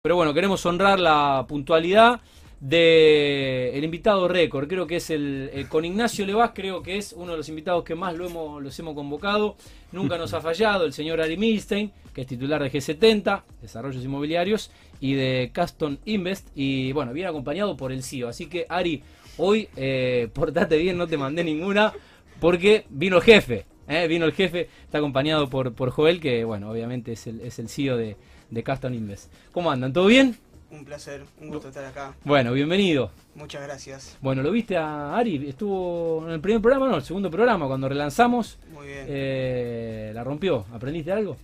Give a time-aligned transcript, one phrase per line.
[0.00, 2.20] Pero bueno, queremos honrar la puntualidad
[2.60, 4.68] de invitado récord.
[4.68, 7.96] Creo que es el, con Ignacio Levás, creo que es uno de los invitados que
[7.96, 9.56] más lo hemos, los hemos convocado.
[9.90, 14.70] Nunca nos ha fallado el señor Ari Milstein, que es titular de G70, Desarrollos Inmobiliarios,
[15.00, 16.46] y de Caston Invest.
[16.54, 18.28] Y bueno, viene acompañado por el CEO.
[18.28, 19.02] Así que Ari,
[19.36, 21.92] hoy eh, portate bien, no te mandé ninguna,
[22.38, 23.66] porque vino el jefe.
[23.88, 27.58] Eh, vino el jefe, está acompañado por, por Joel, que bueno, obviamente es el, es
[27.58, 28.16] el CEO de
[28.50, 29.32] de Caston Invest.
[29.52, 29.92] ¿Cómo andan?
[29.92, 30.36] ¿Todo bien?
[30.70, 32.14] Un placer, un gusto estar acá.
[32.24, 33.10] Bueno, bienvenido.
[33.34, 34.18] Muchas gracias.
[34.20, 37.88] Bueno, lo viste a Ari, estuvo en el primer programa, no, el segundo programa, cuando
[37.88, 38.58] relanzamos.
[38.72, 39.06] Muy bien.
[39.08, 40.66] Eh, la rompió.
[40.72, 41.36] ¿Aprendiste algo?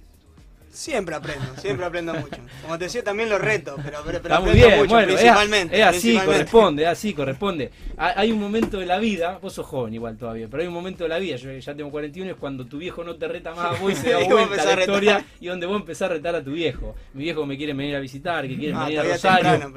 [0.75, 2.37] Siempre aprendo, siempre aprendo mucho.
[2.63, 5.79] Como te decía, también lo reto, pero, pero, Está muy bien, mucho, bueno, principalmente.
[5.79, 7.71] Es, así, corresponde, es así, corresponde.
[7.97, 11.05] Hay un momento de la vida, vos sos joven igual todavía, pero hay un momento
[11.05, 13.77] de la vida, yo ya tengo 41, es cuando tu viejo no te reta más
[13.77, 16.43] a vos y se da vuelta la historia y donde vos empezás a retar a
[16.43, 16.97] tu viejo.
[17.13, 19.73] Mi viejo me quiere venir a visitar, que quieren venir a Rosario,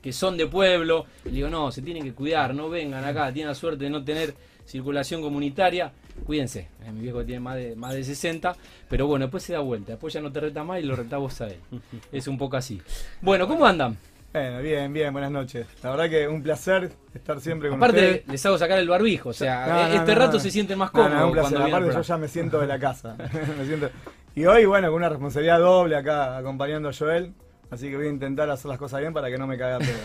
[0.00, 1.04] que son de pueblo.
[1.26, 4.02] Le digo, no, se tienen que cuidar, no vengan acá, tienen la suerte de no
[4.02, 4.34] tener
[4.68, 5.92] circulación comunitaria,
[6.26, 6.68] cuídense.
[6.84, 8.54] Eh, mi viejo tiene más de, más de 60,
[8.88, 11.16] pero bueno, después se da vuelta, después ya no te reta más y lo reta
[11.16, 11.56] vos a él.
[12.12, 12.80] Es un poco así.
[13.22, 13.96] Bueno, ¿cómo andan?
[14.32, 15.66] Bueno, bien, bien, buenas noches.
[15.82, 18.28] La verdad que un placer estar siempre con Aparte, ustedes.
[18.28, 21.26] les hago sacar el barbijo, o sea, este rato se siente más cómodo.
[21.28, 21.62] un placer.
[21.62, 23.16] Aparte, yo ya me siento de la casa.
[24.34, 27.32] Y hoy, bueno, con una responsabilidad doble acá acompañando a Joel,
[27.72, 29.98] así que voy a intentar hacer las cosas bien para que no me caiga pedo.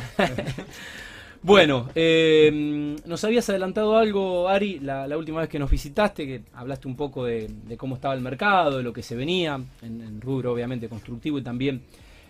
[1.44, 6.88] Bueno, eh, nos habías adelantado algo, Ari, la, última vez que nos visitaste, que hablaste
[6.88, 10.88] un poco de, cómo estaba el mercado, de lo que se venía, en, rubro obviamente
[10.88, 11.82] constructivo y también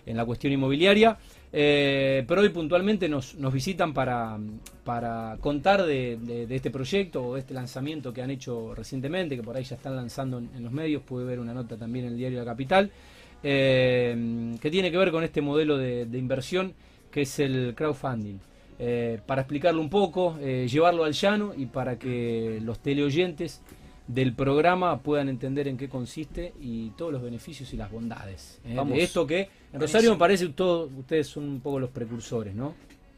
[0.07, 1.15] en la cuestión inmobiliaria.
[1.55, 4.39] Eh, pero hoy puntualmente nos, visitan para,
[5.39, 9.63] contar de, este proyecto o de este lanzamiento que han hecho recientemente, que por ahí
[9.63, 12.45] ya están lanzando en, los medios, puede ver una nota también en el diario La
[12.45, 12.89] Capital,
[13.43, 16.73] eh, que tiene que ver con este modelo de inversión
[17.11, 18.39] que es el crowdfunding.
[18.79, 23.61] Eh, para explicarlo un poco, eh, llevarlo al llano y para que los teleoyentes
[24.07, 28.59] del programa puedan entender en qué consiste y todos los beneficios y las bondades.
[28.65, 28.75] ¿eh?
[28.85, 32.53] De esto que en Rosario me parece que todos ustedes son un poco los precursores,
[32.53, 32.75] ¿no?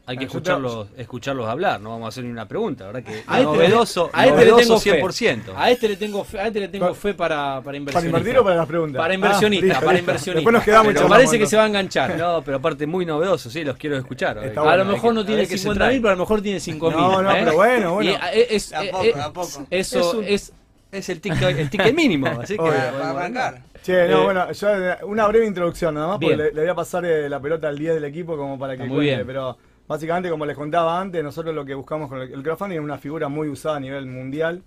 [0.08, 3.02] Hay que ah, escucharlos, escucharlos hablar, no vamos a hacer ni una pregunta, ¿verdad?
[3.02, 5.42] Que a este, novedoso, a este le tengo 100%.
[5.42, 5.52] Fe.
[5.56, 8.44] A este le tengo fe, a este le tengo fe para, para ¿Para invertir o
[8.44, 9.00] para las preguntas?
[9.00, 10.38] Para inversionista, ah, para inversionista.
[10.38, 12.16] Después nos quedamos Me parece que se va a enganchar.
[12.16, 14.38] No, pero aparte muy novedoso, sí, los quiero escuchar.
[14.38, 16.96] a lo mejor no tiene 50 mil, pero a lo mejor tiene 5 mil.
[16.96, 17.40] No, no, ¿eh?
[17.40, 18.12] pero bueno, bueno.
[18.32, 19.66] es, a poco, a poco.
[19.70, 20.52] Eso es,
[20.92, 23.62] es el ticket, el ticket mínimo, así que para arrancar.
[23.82, 24.68] Che, no, eh, bueno, yo
[25.06, 27.94] una breve introducción nada más, porque le, voy a pasar eh, la pelota al 10
[27.94, 29.56] del equipo como para que cuente, pero
[29.88, 33.28] Básicamente, como les contaba antes, nosotros lo que buscamos con el, crowdfunding es una figura
[33.28, 34.62] muy usada a nivel mundial.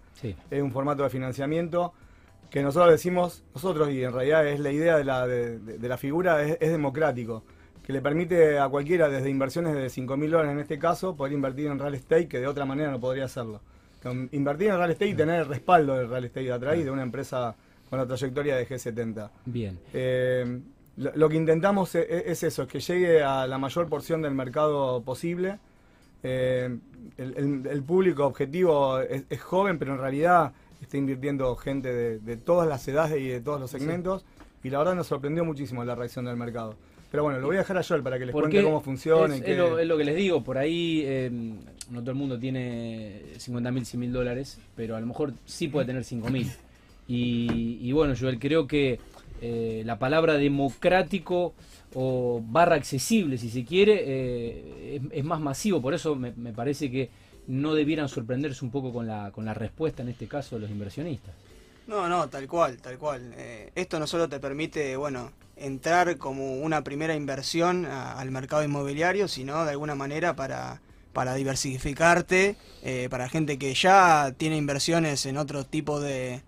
[0.50, 1.94] Es un formato de financiamiento
[2.50, 6.44] que nosotros decimos, nosotros, y en realidad es la idea de la, de, la figura,
[6.44, 7.44] es, democrático.
[7.84, 11.34] Que le permite a cualquiera, desde inversiones de 5 mil dólares en este caso, poder
[11.34, 13.62] invertir en real estate que de otra manera no podría hacerlo.
[14.32, 17.04] Invertir en real estate y tener el respaldo del real estate atrás y de una
[17.04, 17.56] empresa
[17.90, 19.30] con la trayectoria de G70.
[19.46, 19.80] Bien.
[19.94, 20.62] Eh,
[21.00, 24.34] lo, que intentamos e, e, es, eso, es que llegue a la mayor porción del
[24.34, 25.60] mercado posible.
[26.24, 26.78] Eh,
[27.18, 30.52] el, público objetivo es, joven, pero en realidad
[30.82, 34.26] está invirtiendo gente de, todas las edades y de todos los segmentos.
[34.62, 36.76] Y la verdad nos sorprendió muchísimo la reacción del mercado.
[37.12, 39.36] Pero bueno, lo voy a dejar a Joel para que les cuente cómo funciona.
[39.36, 41.56] Es, lo, que les digo, por ahí em,
[41.90, 45.70] no todo el mundo tiene 50 mil, 100 mil dólares, pero a lo mejor sí
[45.70, 46.52] puede tener 5 mil.
[47.08, 49.00] Y, y bueno, Joel, creo que
[49.42, 51.54] eh, la palabra democrático
[51.94, 55.82] o barra accesible, si se quiere, eh, es, más masivo.
[55.82, 57.10] Por eso me, parece que
[57.48, 60.70] no debieran sorprenderse un poco con la, con la respuesta, en este caso, de los
[60.70, 61.34] inversionistas.
[61.88, 63.34] No, no, tal cual, tal cual.
[63.38, 69.28] Eh, esto no solo te permite, bueno, entrar como una primera inversión al mercado inmobiliario,
[69.28, 70.82] sino de alguna manera para,
[71.14, 72.56] para diversificarte,
[73.10, 76.44] para gente que ya tiene inversiones en otro tipo de,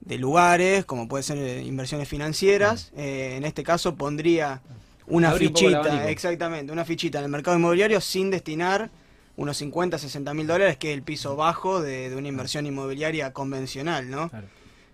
[0.00, 2.92] de lugares, como puede ser eh, inversiones financieras.
[2.96, 4.60] Eh, en este caso pondría
[5.06, 8.90] una fichita, exactamente, una fichita en el mercado inmobiliario sin destinar
[9.36, 14.10] unos 50, 60 mil dólares, que es el piso bajo de, una inversión inmobiliaria convencional,
[14.10, 14.30] ¿no?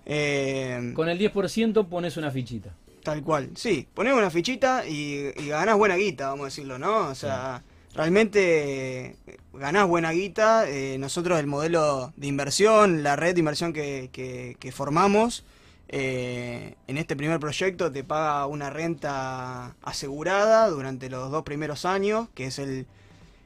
[0.06, 2.72] Eh, Con el 10% pones una fichita.
[3.02, 7.08] Tal cual, sí, pones una fichita y, y ganás buena guita, vamos a decirlo, ¿no?
[7.08, 7.62] O sea
[7.96, 9.16] realmente eh,
[9.54, 10.68] ganás buena guita.
[10.68, 15.44] Eh, nosotros el modelo de inversión, la red de inversión que, que, formamos,
[15.88, 22.28] eh, en este primer proyecto te paga una renta asegurada durante los dos primeros años,
[22.34, 22.86] que es el,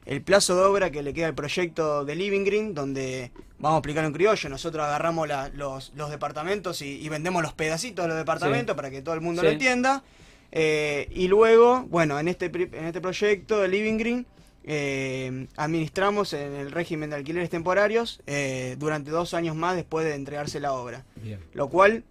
[0.05, 3.79] el plazo de obra que le queda al proyecto de Living Green, donde vamos a
[3.79, 8.75] explicar en criollo, nosotros agarramos los, los, departamentos y, vendemos los pedacitos de los departamentos
[8.75, 10.03] para que todo el mundo lo entienda.
[10.51, 14.25] Eh, y luego, bueno, en este, en este proyecto de Living Green,
[14.63, 20.13] eh, administramos en el régimen de alquileres temporarios eh, durante dos años más después de
[20.15, 21.03] entregarse la obra.
[21.53, 22.03] Lo cual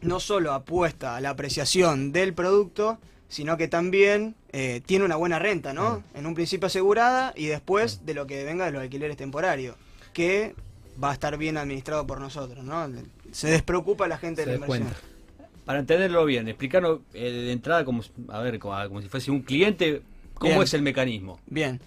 [0.00, 2.98] no solo apuesta a la apreciación del producto,
[3.28, 6.02] sino que también eh, tiene una buena renta, ¿no?
[6.14, 9.76] En un principio asegurada y después de lo que venga de los alquileres temporarios,
[10.12, 10.54] que
[11.02, 12.88] va a estar bien administrado por nosotros, ¿no?
[13.30, 14.88] Se despreocupa la gente de la inversión.
[15.64, 20.02] Para entenderlo bien, explicarlo de entrada como, a ver, como si fuese un cliente
[20.38, 21.40] ¿Cómo es el mecanismo?
[21.46, 21.80] Bien.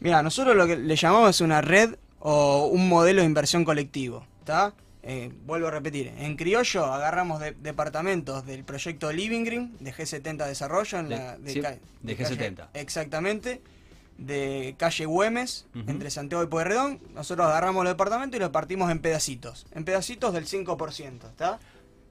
[0.00, 4.26] Mira, nosotros lo que le llamamos una red o un modelo de inversión colectivo.
[4.40, 4.72] ¿Está?
[5.02, 10.98] Eh, vuelvo a repetir, en criollo agarramos departamentos del proyecto Living Green de G70 Desarrollo
[10.98, 12.68] en de, la, de, G70.
[12.74, 13.62] exactamente,
[14.18, 17.00] de calle Güemes, entre Santiago y Pueyrredón.
[17.14, 21.58] Nosotros agarramos los departamentos y los partimos en pedacitos, en pedacitos del 5%, ¿está?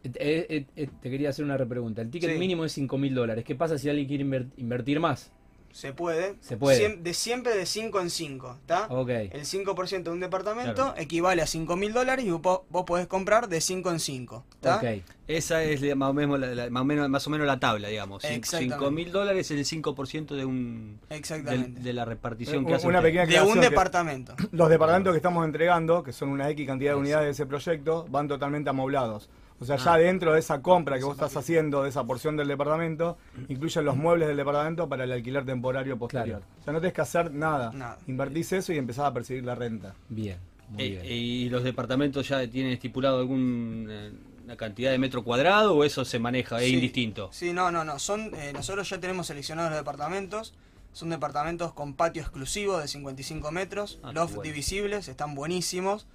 [0.04, 2.02] Eh, eh, te quería hacer una repregunta.
[2.02, 3.44] El ticket mínimo es 5 mil dólares.
[3.46, 5.32] ¿Qué pasa si alguien quiere invertir más?
[5.72, 6.36] Se puede.
[6.42, 6.98] Se puede.
[6.98, 8.88] de siempre de 5 en 5, ¿está?
[8.90, 9.10] Ok.
[9.10, 13.62] El 5% de un departamento equivale a 5 mil dólares y vos, podés comprar de
[13.62, 14.78] 5 en 5, ¿está?
[14.78, 15.04] Ok.
[15.28, 18.24] Esa es más o, menos la, más, o menos, más o menos la tabla, digamos.
[18.24, 21.00] 5 mil dólares es el 5% de un...
[21.10, 21.82] Exactamente.
[21.82, 24.36] De, la repartición que hace una pequeña De un departamento.
[24.52, 28.06] Los departamentos que estamos entregando, que son una X cantidad de unidades de ese proyecto,
[28.10, 29.30] van totalmente amoblados.
[29.60, 29.98] O sea, ya ah.
[29.98, 33.18] dentro de esa compra que vos estás haciendo de esa porción del departamento,
[33.48, 36.42] incluyen los muebles del departamento para el alquiler temporario posterior.
[36.62, 37.98] O sea, no tenés que hacer nada.
[38.08, 39.96] Invertís eso y empezás a percibir la renta.
[40.10, 40.38] Bien.
[40.78, 44.12] Eh, ¿Y los departamentos ya tienen estipulado alguna
[44.58, 47.30] cantidad de metro cuadrado o eso se maneja, es indistinto?
[47.32, 48.00] Sí, no, no, no.
[48.00, 50.54] Son, eh, nosotros ya tenemos seleccionados los departamentos.
[50.92, 56.08] Son departamentos con patio exclusivo de 55 metros, ah, loft divisibles, están buenísimos.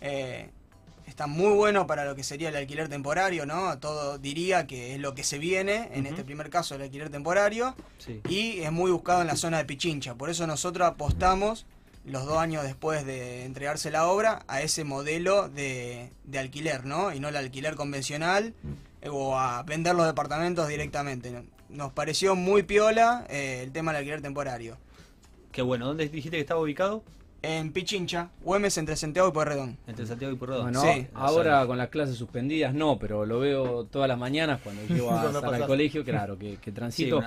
[0.00, 0.48] Eh,
[1.06, 3.78] está muy bueno para lo que sería el alquiler temporario, ¿no?
[3.78, 7.74] Todo diría que es lo que se viene, en este primer caso el alquiler temporario,
[8.28, 10.14] y es muy buscado en la zona de Pichincha.
[10.14, 11.66] Por eso nosotros apostamos,
[12.04, 17.12] los dos años después de entregarse la obra, a ese modelo de, alquiler, ¿no?
[17.12, 18.54] Y no el alquiler convencional
[19.02, 21.44] eh, o a vender los departamentos directamente.
[21.68, 24.78] Nos pareció muy piola eh, el tema del alquiler temporario.
[25.52, 27.02] Qué bueno, ¿dónde dijiste que estaba ubicado?
[27.42, 29.78] En Pichincha, Güemes entre Santiago y Pueyrredón.
[29.86, 30.72] Entre Santiago y Pueyrredón.
[30.72, 31.06] Bueno, sí.
[31.14, 35.22] ahora con las clases suspendidas no, pero lo veo todas las mañanas cuando llego a
[35.54, 37.22] al colegio, claro, que, transito.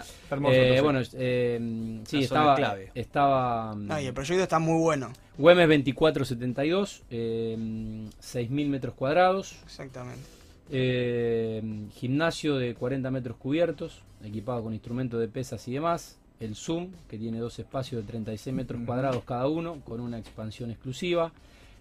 [0.49, 2.91] eh, bueno, eh, sí, estaba, clave.
[2.93, 3.75] estaba...
[3.89, 5.11] Ah, y el proyecto está muy bueno.
[5.37, 9.55] Güemes 2472, eh, 6.000 metros cuadrados.
[9.63, 10.23] Exactamente.
[10.69, 11.61] Eh,
[11.95, 17.17] gimnasio de 40 metros cubiertos, equipado con instrumentos de pesas y demás el Zoom, que
[17.17, 21.31] tiene dos espacios de 36 metros cuadrados cada uno, con una expansión exclusiva.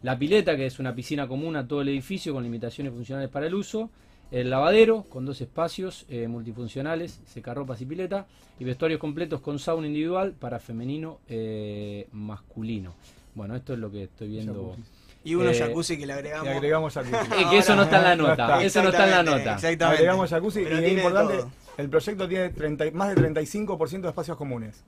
[0.03, 3.47] La pileta, que es una piscina común a todo el edificio con limitaciones funcionales para
[3.47, 3.91] el uso.
[4.31, 8.27] El lavadero, con dos espacios eh, multifuncionales, secarropas y pileta.
[8.59, 12.95] Y vestuarios completos con sauna individual para femenino eh, masculino.
[13.35, 14.77] Bueno, esto es lo que estoy viendo.
[15.25, 16.47] Y unos eh, jacuzzi que le agregamos.
[16.47, 17.29] Le agregamos jacuzzi.
[17.51, 18.63] que eso no está en la nota.
[18.63, 19.55] Eso no está en la nota.
[19.55, 19.85] Exactamente.
[19.85, 21.45] Agregamos jacuzzi y es importante.
[21.79, 24.85] El proyecto tiene 30, más de 35% de espacios comunes,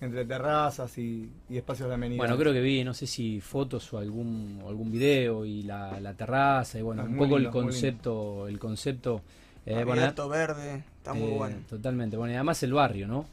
[0.00, 2.18] entre terrazas y, espacios de amenidad.
[2.18, 6.78] Bueno, creo que vi, no sé si fotos o algún algún video y la, terraza
[6.78, 9.22] y bueno, un poco el concepto, el concepto.
[9.66, 11.56] Eh, verde, está muy eh, bueno.
[11.68, 13.26] Totalmente, bueno y además el barrio, ¿no?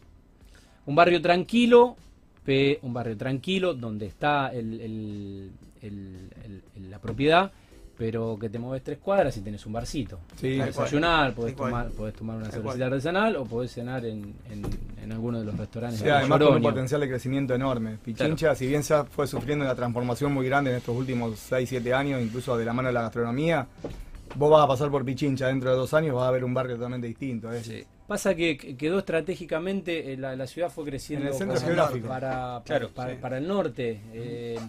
[0.86, 1.98] Un barrio tranquilo,
[2.81, 5.52] un barrio tranquilo donde está el,
[6.90, 7.52] la propiedad
[7.97, 10.19] pero que te mueves tres cuadras y tenés un barcito.
[10.39, 15.39] Sí, desayunar, podés tomar, podés tomar una cervecita artesanal o podés cenar en, en, alguno
[15.39, 16.01] de los restaurantes.
[16.01, 17.97] Sí, además con un potencial de crecimiento enorme.
[18.04, 21.94] Pichincha, si bien ya fue sufriendo una transformación muy grande en estos últimos 6, 7
[21.94, 23.68] años, incluso de la mano de la gastronomía,
[24.35, 26.75] vos vas a pasar por Pichincha dentro de dos años, vas a ver un barrio
[26.75, 27.51] totalmente distinto.
[27.51, 27.63] ¿eh?
[27.63, 27.83] Sí.
[28.06, 32.07] Pasa que quedó estratégicamente, eh, la, ciudad fue creciendo en el centro geográfico.
[32.07, 32.61] Para,
[33.21, 34.01] para, el norte.
[34.13, 34.59] Eh,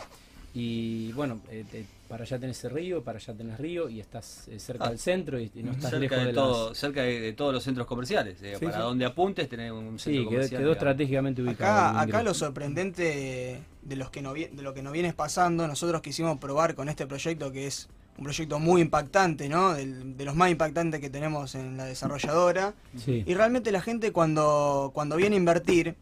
[0.55, 4.59] y bueno, eh, para allá tenés el río, para allá tenés río y estás eh,
[4.59, 4.89] cerca ah.
[4.91, 8.39] del centro y, no estás lejos de, todo, cerca de, todos los centros comerciales.
[8.43, 10.61] Eh, para donde apuntes tenés un centro sí, comercial.
[10.63, 11.91] quedó, estratégicamente ubicado.
[11.91, 16.01] Acá, acá lo sorprendente de, los que no, de lo que nos viene pasando, nosotros
[16.01, 19.75] quisimos probar con este proyecto que es un proyecto muy impactante, ¿no?
[19.75, 22.75] de los más impactantes que tenemos en la desarrolladora.
[23.07, 25.95] Y realmente la gente cuando, cuando viene a invertir,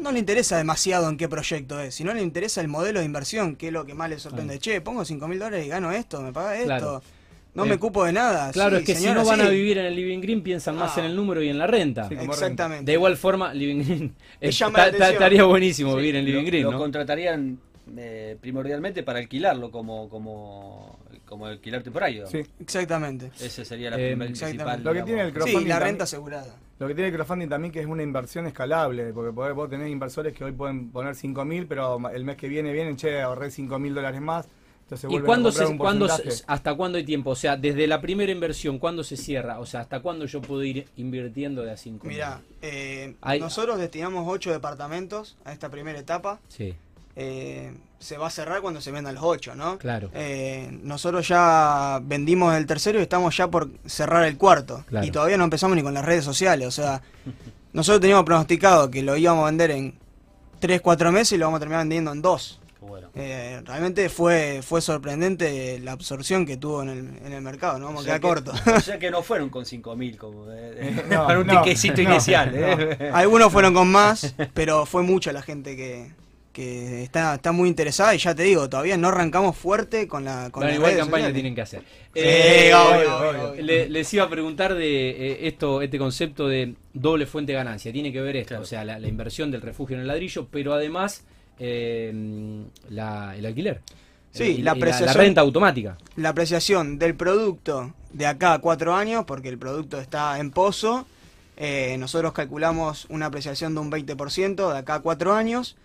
[0.00, 3.56] no le interesa demasiado en qué proyecto es, sino le interesa el modelo de inversión,
[3.56, 4.58] que es lo que más le sorprende.
[4.58, 7.02] Che, pongo 5 mil dólares y gano esto, me paga esto.
[7.54, 8.50] No me eh, ocupo de nada.
[8.50, 11.04] Claro, es que si no van a vivir en el Living Green, piensan más en
[11.04, 12.08] el número y en la renta.
[12.10, 12.84] exactamente.
[12.84, 16.70] De igual forma, Living Green estaría buenísimo vivir en Living Green.
[16.70, 17.58] Lo, contratarían
[17.96, 22.26] eh, primordialmente para alquilarlo como, como, como alquiler temporario.
[22.26, 23.30] Sí, exactamente.
[23.38, 24.82] Esa sería la eh, principal.
[24.82, 25.62] Lo que tiene el crowdfunding.
[25.62, 26.56] Sí, la renta asegurada.
[26.82, 30.34] Lo que tiene el crowdfunding también que es una inversión escalable, porque vos tenés inversores
[30.34, 33.78] que hoy pueden poner 5 mil, pero el mes que viene vienen, che, ahorré 5
[33.78, 34.48] mil dólares más.
[35.08, 35.62] ¿Y cuándo se,
[36.48, 37.30] hasta cuándo hay tiempo?
[37.30, 39.60] O sea, desde la primera inversión, ¿cuándo se cierra?
[39.60, 44.24] O sea, ¿hasta cuándo yo puedo ir invirtiendo de a 5 Mira, eh, nosotros destinamos
[44.26, 46.40] 8 departamentos a esta primera etapa.
[46.48, 46.74] Sí.
[47.14, 49.78] Eh, se va a cerrar cuando se vendan los 8, ¿no?
[49.78, 50.10] Claro.
[50.12, 54.84] Eh, nosotros ya vendimos el tercero y estamos ya por cerrar el cuarto.
[55.02, 56.66] Y todavía no empezamos ni con las redes sociales.
[56.66, 57.00] O sea,
[57.72, 59.94] nosotros teníamos pronosticado que lo íbamos a vender en
[60.58, 62.58] 3, 4 meses y lo vamos a terminar vendiendo en 2.
[63.14, 67.86] Eh, realmente fue fue sorprendente la absorción que tuvo en el, en el mercado, no
[67.86, 68.52] vamos a quedar corto.
[68.76, 70.46] O sea que no fueron con 5.000 como
[71.26, 72.52] para un tiquecito inicial.
[72.54, 73.10] ¿eh?
[73.12, 76.10] Algunos fueron con más, pero fue mucha la gente que,
[76.52, 80.50] que está, está muy interesada y ya te digo, todavía no arrancamos fuerte con la
[80.50, 81.82] con igual campaña tienen que hacer.
[82.14, 87.92] les iba a preguntar de eh, esto, este concepto de doble fuente de ganancia.
[87.92, 91.24] Tiene que ver esto, o sea, la, inversión del refugio en el ladrillo, pero además
[91.58, 92.12] eh,
[92.90, 93.80] la, el alquiler.
[94.30, 95.98] Sí, la, apreciación, la, renta automática.
[96.16, 101.06] La apreciación del producto de acá a cuatro años, porque el producto está en pozo.
[101.58, 105.76] Eh, nosotros calculamos una apreciación de un 20% de acá a cuatro años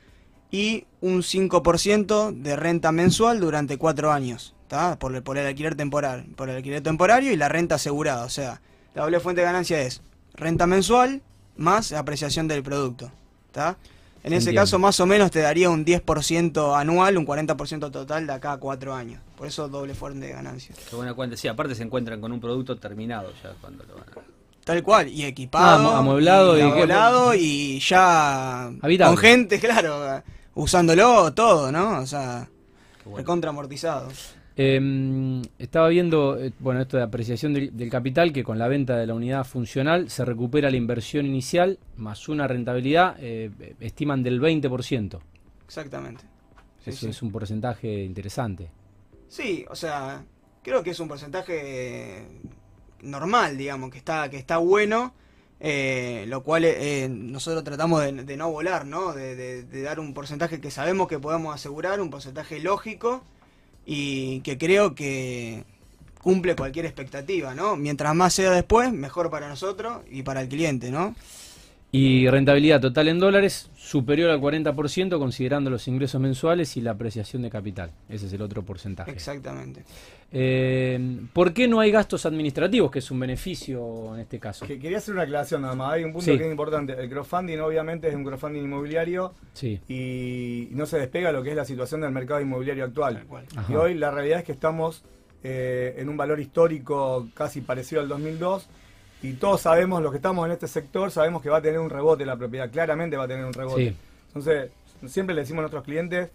[0.51, 4.53] y un 5% de renta mensual durante cuatro años.
[4.99, 8.25] Por, por, el alquiler temporal, por el alquiler temporario y la renta asegurada.
[8.25, 8.61] O sea,
[8.95, 10.01] la doble fuente de ganancia es
[10.33, 11.21] renta mensual
[11.55, 13.09] más apreciación del producto.
[13.47, 13.77] ¿está?
[14.23, 18.33] En ese caso, más o menos te daría un 10% anual, un 40% total de
[18.33, 19.21] acá a cuatro años.
[19.37, 20.75] Por eso doble fuente de ganancia.
[20.89, 21.37] Qué buena cuenta.
[21.37, 24.21] Sí, aparte se encuentran con un producto terminado ya cuando lo van a...
[24.65, 25.95] Tal cual, y equipado.
[25.95, 26.57] amueblado.
[26.57, 28.69] Y, amueblado y ya...
[28.81, 30.21] Con gente, claro,
[30.57, 31.99] usándolo todo, ¿no?
[31.99, 32.49] O sea,
[33.15, 34.09] recontra amortizado.
[34.55, 39.05] Em, estaba viendo, eh, bueno, esto de apreciación del, capital, que con la venta de
[39.05, 45.19] la unidad funcional se recupera la inversión inicial más una rentabilidad, eh, estiman del 20%.
[45.63, 46.23] Exactamente.
[46.85, 48.71] Eso es un porcentaje interesante.
[49.27, 50.23] Sí, o sea,
[50.63, 52.25] creo que es un porcentaje
[53.01, 55.13] normal, digamos, que está, que está bueno.
[55.59, 56.67] Eh, lo cual
[57.09, 59.13] nosotros tratamos de, no volar, ¿no?
[59.13, 63.23] de, dar un porcentaje que sabemos que podemos asegurar, un porcentaje lógico
[63.85, 65.63] y que creo que
[66.21, 67.75] cumple cualquier expectativa, ¿no?
[67.77, 71.15] Mientras más sea después, mejor para nosotros y para el cliente, ¿no?
[71.89, 77.41] Y rentabilidad total en dólares superior al 40% considerando los ingresos mensuales y la apreciación
[77.41, 77.91] de capital.
[78.09, 79.09] Ese es el otro porcentaje.
[79.09, 79.85] Exactamente.
[80.33, 84.67] Eh, ¿Por qué no hay gastos administrativos, que es un beneficio en este caso?
[84.67, 85.93] quería hacer una aclaración nada más.
[85.93, 86.93] Hay un punto que es importante.
[86.93, 89.79] El crowdfunding obviamente es un crowdfunding inmobiliario sí.
[89.87, 93.25] y no se despega lo que es la situación del mercado inmobiliario actual.
[93.69, 95.03] Y hoy la realidad es que estamos
[95.41, 98.67] eh, en un valor histórico casi parecido al 2002
[99.21, 101.89] y todos sabemos, los que estamos en este sector, sabemos que va a tener un
[101.89, 103.95] rebote la propiedad, claramente va a tener un rebote.
[104.27, 104.71] Entonces,
[105.07, 106.29] siempre le decimos a nuestros clientes,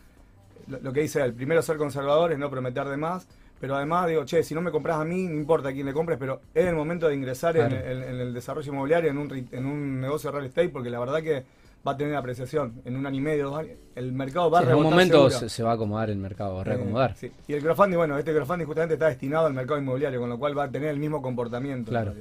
[0.68, 3.26] lo, que dice el primero ser conservador es no prometer de más,
[3.60, 5.92] pero además digo, che, si no me compras a mí, no importa a quién le
[5.92, 10.00] compres, pero es el momento de ingresar en, el desarrollo inmobiliario, en un, en un
[10.00, 11.44] negocio real estate, porque la verdad que
[11.86, 13.76] va a tener apreciación en un año y medio, dos años.
[13.94, 16.64] El mercado va a En un momento se, va a acomodar el mercado, va a
[16.64, 17.16] reacomodar.
[17.16, 17.30] sí.
[17.48, 20.56] Y el crowdfunding, bueno, este crowdfunding justamente está destinado al mercado inmobiliario, con lo cual
[20.56, 21.90] va a tener el mismo comportamiento.
[21.90, 22.14] Claro.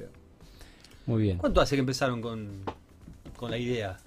[1.06, 1.38] Muy bien.
[1.38, 2.48] ¿Cuánto hace que empezaron con,
[3.36, 3.98] con la idea?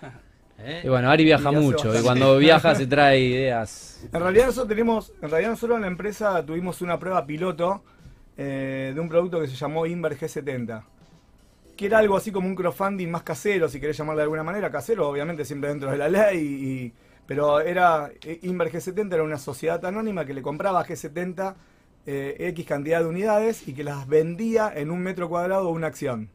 [0.58, 0.82] ¿Eh?
[0.84, 4.08] Y bueno, Ari viaja mucho y cuando viaja se trae ideas.
[4.12, 7.82] En realidad nosotros tenemos, en realidad nosotros en la empresa tuvimos una prueba piloto
[8.36, 10.82] eh, de un producto que se llamó Inver G70
[11.78, 14.68] que era algo así como un crowdfunding más casero, si querés llamarlo de alguna manera,
[14.68, 16.92] casero, obviamente siempre dentro de la ley,
[17.24, 21.54] pero era eh, Inver G70 era una sociedad anónima que le compraba a G70
[22.10, 26.30] eh, X cantidad de unidades y que las vendía en un metro cuadrado una acción.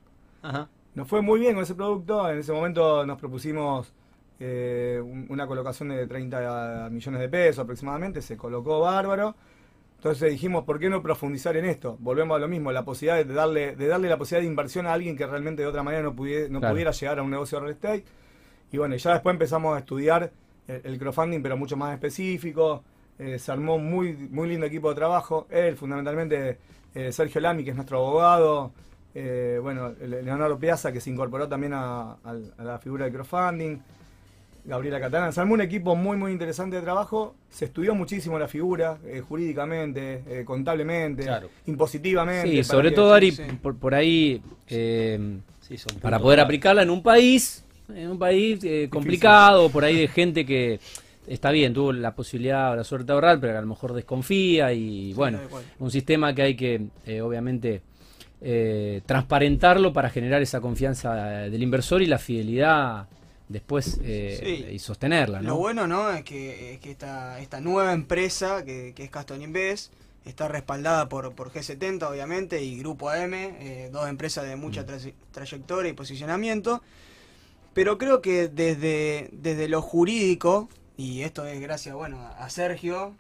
[0.94, 3.92] Nos fue muy bien con ese producto, en ese momento nos propusimos
[4.40, 9.36] eh, una colocación de 30 millones de pesos aproximadamente, se colocó bárbaro.
[9.96, 11.98] Entonces dijimos, ¿por qué no profundizar en esto?
[12.00, 14.94] Volvemos a lo mismo, la posibilidad de darle, de darle la posibilidad de inversión a
[14.94, 17.62] alguien que realmente de otra manera no, pudiera, no pudiera llegar a un negocio de
[17.62, 18.06] real estate.
[18.72, 20.32] Y bueno, ya después empezamos a estudiar
[20.68, 22.84] el, crowdfunding, pero mucho más específico.
[23.20, 25.48] Eh, se armó muy, muy lindo equipo de trabajo.
[25.50, 26.58] Él, fundamentalmente,
[26.96, 28.72] eh, Sergio Lami, que es nuestro abogado.
[29.16, 32.18] Eh, bueno, Leonardo Piazza, que se incorporó también a
[32.58, 33.80] la figura del crowdfunding.
[34.66, 35.34] Gabriela Catalán.
[35.34, 37.36] Se armó un equipo muy, muy interesante de trabajo.
[37.50, 41.28] Se estudió muchísimo la figura, eh, jurídicamente, eh, contablemente,
[41.66, 42.50] impositivamente.
[42.50, 45.38] Sí, sobre todo, Ari, Por, ahí, eh,
[46.02, 50.80] para poder aplicarla en un país, en un país complicado, por ahí de gente que
[51.28, 54.74] está bien, tuvo la posibilidad o la suerte de ahorrar, pero a lo mejor desconfía
[54.74, 55.40] y bueno,
[55.80, 56.88] un sistema que hay que,
[57.22, 57.82] obviamente,
[58.46, 63.08] eh, transparentarlo para generar esa confianza del inversor y la fidelidad
[63.48, 65.42] después eh, y sostenerla.
[65.42, 69.94] Lo bueno no es que, esta, esta nueva empresa que, es Caston Invest
[70.26, 75.32] está respaldada por, por G70 obviamente y Grupo AM, eh, dos empresas de mucha mm.
[75.32, 76.84] trayectoria y posicionamiento.
[77.74, 83.16] Pero creo que desde, desde lo jurídico, y esto es gracias bueno, a Sergio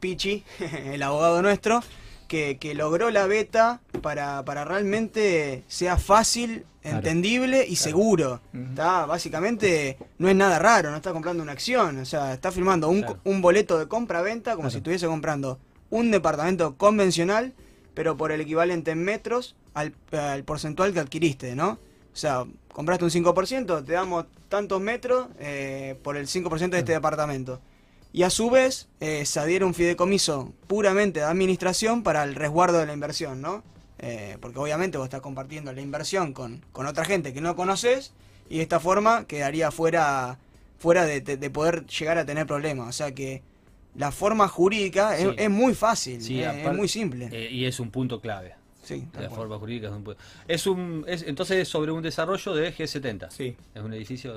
[0.00, 0.44] Pichi,
[0.86, 1.82] el abogado nuestro,
[2.28, 8.40] que, logró la beta para, para realmente sea fácil, entendible y seguro.
[8.52, 12.88] Está Básicamente no es nada raro, no está comprando una acción, o sea, está firmando
[12.88, 15.58] un, un boleto de compra-venta como si estuviese comprando
[15.90, 17.52] un departamento convencional,
[17.94, 19.92] pero por el equivalente en metros al,
[20.44, 21.78] porcentual que adquiriste, ¿no?
[22.12, 26.92] O sea, compraste un 5%, te damos tantos metros eh, por el 5% de este
[26.92, 27.62] departamento
[28.12, 32.78] y a su vez eh, se adhiere un fideicomiso puramente de administración para el resguardo
[32.78, 33.62] de la inversión, ¿no?
[33.98, 38.12] Eh, porque obviamente vos estás compartiendo la inversión con, otra gente que no conoces
[38.48, 40.38] y de esta forma quedaría fuera,
[40.78, 42.88] fuera de, poder llegar a tener problemas.
[42.88, 43.42] O sea que
[43.94, 47.28] la forma jurídica es, muy fácil, es muy simple.
[47.30, 48.54] Eh, y es un punto clave.
[48.90, 49.90] Sí, la forma jurídica
[50.48, 53.30] es un es entonces es sobre un desarrollo de G70.
[53.30, 53.56] Sí.
[53.74, 54.34] Es un edificio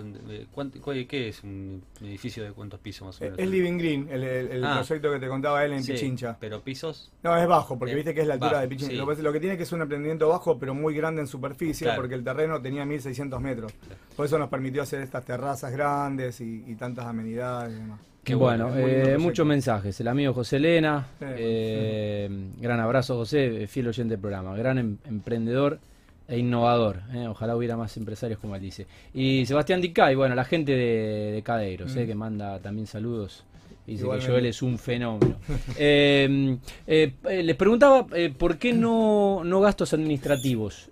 [1.08, 3.40] ¿qué es un edificio de cuántos pisos más o menos?
[3.40, 4.76] Es Living Green, el, ah.
[4.76, 6.38] proyecto que te contaba él en Pichincha.
[6.40, 7.12] Pero pisos?
[7.24, 8.94] No, es bajo, porque viste que es la altura de Pichincha.
[8.94, 12.24] Lo, que tiene que es un emprendimiento bajo, pero muy grande en superficie, porque el
[12.24, 13.74] terreno tenía 1600 metros.
[14.16, 18.74] Por eso nos permitió hacer estas terrazas grandes y, y tantas amenidades y demás bueno,
[18.76, 20.00] eh, muchos mensajes.
[20.00, 25.80] El amigo José Elena, eh, gran abrazo José, fiel oyente del programa, gran em, emprendedor
[26.28, 27.02] e innovador.
[27.14, 28.88] Eh, ojalá hubiera más empresarios como él dice.
[29.14, 32.06] Y Sebastián Dicay, bueno, la gente de, de Cadeiros, mm.
[32.06, 33.44] que manda también saludos.
[33.86, 35.36] Dice que Joel es un fenómeno.
[35.78, 40.90] les preguntaba por qué no, no gastos administrativos.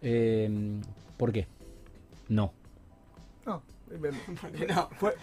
[1.15, 1.47] ¿Por qué?
[2.27, 2.51] No.
[3.45, 3.63] No,
[4.67, 4.89] no.
[4.97, 5.13] Fue,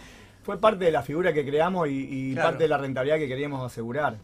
[0.48, 4.16] fue parte de la figura que creamos y, parte de la rentabilidad que queríamos asegurar.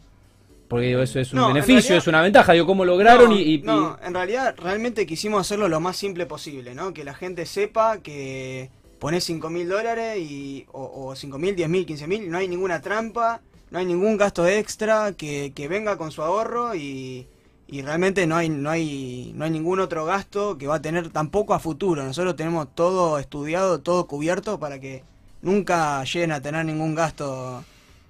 [0.67, 2.53] Porque eso es un beneficio, es una ventaja.
[2.53, 3.31] Digo, ¿cómo lograron?
[3.31, 6.95] y, no, en realidad realmente quisimos hacerlo lo más simple posible, ¿no?
[6.95, 11.69] Que la gente sepa que pones 5 mil dólares y, o, o 5 mil, 10
[11.69, 16.11] mil, 15 mil, no hay ninguna trampa, no hay ningún gasto extra, que, venga con
[16.11, 17.27] su ahorro y,
[17.67, 21.09] y realmente no hay, no, hay, no hay ningún otro gasto que va a tener
[21.09, 22.03] tampoco a futuro.
[22.03, 25.03] Nosotros tenemos todo estudiado, todo cubierto para que
[25.45, 27.63] nunca lleguen a tener ningún gasto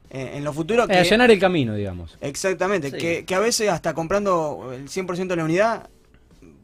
[0.10, 0.86] eh, en, lo futuro.
[0.86, 2.18] Eh, que, llenar el camino, digamos.
[2.22, 5.90] Exactamente, que, a veces hasta comprando el 100% de la unidad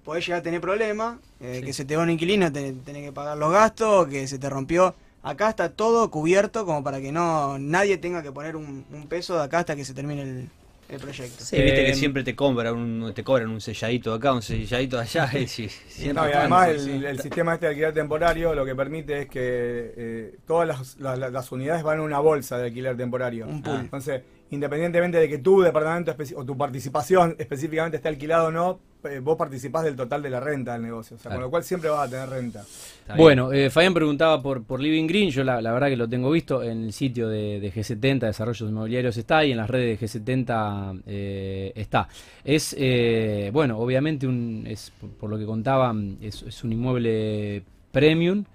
[0.04, 3.38] podés llegar a tener problemas, eh, que se te va un inquilino, tenés, que pagar
[3.38, 4.96] los gastos, que se te rompió.
[5.22, 9.36] Acá está todo cubierto como para que no nadie tenga que poner un, un peso
[9.36, 10.50] de acá hasta que se termine el,
[10.92, 11.44] el proyecto.
[11.44, 14.98] Sí, viste que siempre te cobran un, te cobran un selladito de acá, un selladito
[14.98, 15.30] de allá.
[15.40, 19.40] y además el, sistema este de alquiler temporario lo que permite es que
[19.96, 23.48] eh, todas las, unidades van en una bolsa de alquiler temporario.
[23.48, 23.80] Un pool.
[23.80, 28.80] Entonces, independientemente de que tu departamento o tu participación específicamente esté alquilado o no,
[29.22, 31.16] vos participás del total de la renta del negocio.
[31.18, 32.64] O sea, con lo cual siempre vas a tener renta.
[33.16, 35.30] Bueno, eh, Fabián preguntaba por, por Living Green.
[35.30, 39.44] Yo la, verdad que lo tengo visto en el sitio de, G70, Desarrollos Inmobiliarios está,
[39.44, 42.08] y en las redes de G70 eh, está.
[42.44, 48.46] Es, eh, bueno, obviamente, un, es, por, lo que contaban, es, un inmueble premium,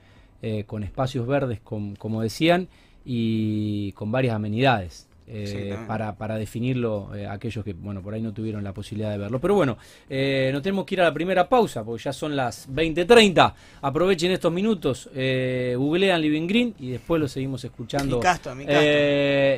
[0.67, 2.69] con espacios verdes, como decían,
[3.05, 5.06] y con varias amenidades.
[5.29, 9.19] Eh, para, para, definirlo eh, aquellos que bueno por ahí no tuvieron la posibilidad de
[9.19, 9.41] verlo.
[9.41, 9.77] Pero bueno,
[10.09, 13.53] eh, nos tenemos que ir a la primera pausa porque ya son las 20.30.
[13.83, 18.21] Aprovechen estos minutos, googlean Living Green y después lo seguimos escuchando.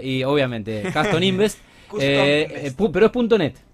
[0.02, 1.58] y obviamente Caston Invest,
[1.90, 3.67] pero es punto .net.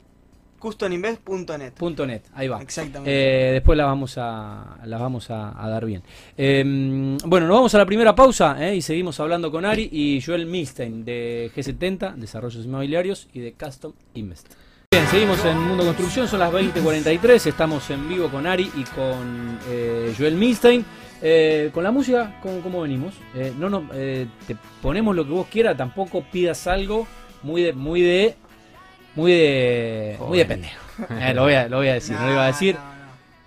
[0.64, 1.74] Custoninvest.net.
[2.07, 2.62] .net, ahí va.
[2.62, 3.11] Exactamente.
[3.12, 6.03] Eh, después la vamos a, la vamos a, dar bien.
[6.38, 10.22] Em, bueno, nos vamos a la primera pausa eh, y seguimos hablando con Ari y
[10.22, 14.55] Joel Milstein de G70, Desarrollos Inmobiliarios y de Custom Invest.
[14.90, 19.59] Bien, seguimos en Mundo Construcción, son las 20.43, estamos en vivo con Ari y con
[19.68, 20.83] eh, Joel Milstein.
[21.74, 23.12] con la música, ¿cómo, cómo venimos?
[23.59, 27.07] no, no, te ponemos lo que vos quieras, tampoco pidas algo
[27.42, 28.37] muy de, muy de
[29.16, 30.81] muy de, muy de pendejo.
[31.11, 32.77] Eh, lo, voy a, lo voy a decir, no, lo iba a decir.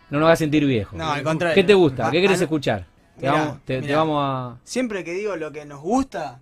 [0.09, 0.95] No, nos va a sentir viejo.
[0.95, 1.55] No, al contrario.
[1.55, 2.09] ¿Qué te gusta?
[2.11, 2.85] ¿Qué quieres escuchar?
[3.19, 4.57] Te, vamos, te, vamos a.
[4.63, 6.39] Siempre que digo lo que nos gusta,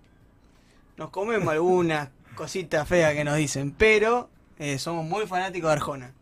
[0.96, 6.12] nos comemos algunas cositas feas que nos dicen, pero eh, somos muy fanáticos de Arjona.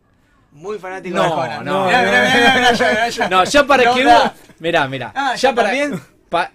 [0.51, 1.61] Muy fanáticos de Arjona.
[1.61, 4.31] No, no, no, ya para que vos.
[4.59, 5.11] Mirá, mirá.
[5.13, 6.01] Ah, ya, para, también.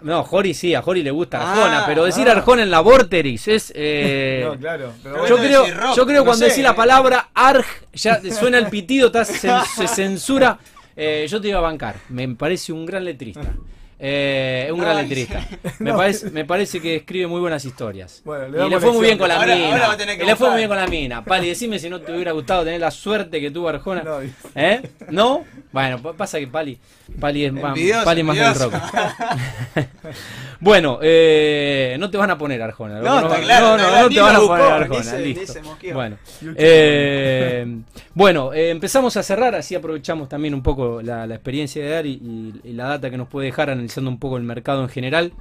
[0.03, 2.33] No, Jori sí, a Jori le gusta ah, Arjona, pero decir ah.
[2.33, 3.73] Arjona en la Vorterix es.
[3.75, 4.93] Eh, no, claro.
[5.29, 10.59] yo, creo, yo creo cuando decís la palabra Arg, ya suena el pitido, se, censura.
[10.97, 13.55] Eh, yo te iba a bancar, me parece un gran letrista.
[14.03, 15.47] Eh, es un gran letrista.
[15.79, 18.23] Me, parece, me parece que escribe muy buenas historias.
[18.25, 19.95] y le fue muy bien con la mina.
[20.25, 21.23] le fue muy bien con la mina.
[21.23, 24.03] Pali, decime si no te hubiera gustado tener la suerte que tuvo Arjona.
[24.03, 24.21] No,
[24.55, 24.81] ¿Eh?
[25.11, 25.45] ¿No?
[25.73, 26.77] Bueno, pasa que Pali,
[27.21, 28.75] Pali es más, Pali más del rock.
[30.61, 33.01] bueno, eh, no te van a poner Arjona.
[33.01, 35.15] No, no, no, no, te van a poner Arjona.
[35.19, 35.61] listo.
[35.95, 36.17] bueno,
[36.57, 37.83] eh,
[38.15, 42.61] bueno eh, empezamos a cerrar, así aprovechamos también un poco la, experiencia de Ari y,
[42.65, 45.33] y la data que nos puede dejar analizando un poco el mercado en general.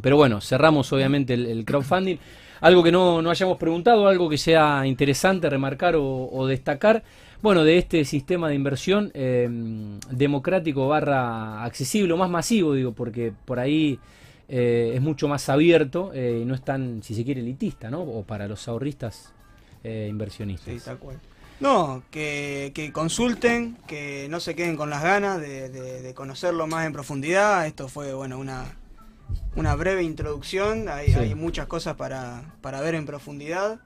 [0.00, 2.16] Pero bueno, cerramos obviamente el, crowdfunding.
[2.62, 7.02] Algo que no, no, hayamos preguntado, algo que sea interesante remarcar o destacar
[7.40, 9.48] bueno, de este sistema de inversión eh,
[10.10, 14.00] democrático barra accesible o más masivo, digo, porque por ahí
[14.48, 18.02] eh, es mucho más abierto eh, y no es tan, si se quiere, elitista, ¿no?
[18.02, 19.32] O para los ahorristas
[19.84, 20.74] inversionistas.
[20.74, 21.18] Sí, tal cual.
[21.60, 27.66] No, que, consulten, que no se queden con las ganas de, conocerlo más en profundidad.
[27.66, 28.76] Esto fue, bueno, una,
[29.56, 30.88] una breve introducción.
[30.88, 33.80] Hay, hay muchas cosas para, para ver en profundidad.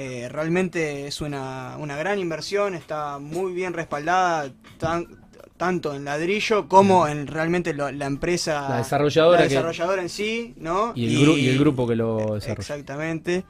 [0.00, 4.48] Eh, realmente es una, una, gran inversión, está muy bien respaldada
[5.56, 7.08] tanto en ladrillo como mm.
[7.08, 10.92] en realmente la empresa, la desarrolladora, desarrolladora en sí, ¿no?
[10.94, 12.60] Y el, y el, grupo que lo desarrolla.
[12.60, 13.42] Exactamente,